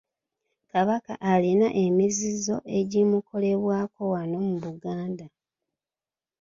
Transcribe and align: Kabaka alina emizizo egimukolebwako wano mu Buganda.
Kabaka 0.71 1.13
alina 1.31 1.67
emizizo 1.85 2.55
egimukolebwako 2.79 4.01
wano 4.13 4.37
mu 4.47 4.55
Buganda. 4.63 5.25